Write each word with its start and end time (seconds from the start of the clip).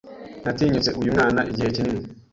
Natinyutse 0.43 0.91
uyu 1.01 1.13
mwanya 1.15 1.41
igihe 1.51 1.69
kinini. 1.75 2.03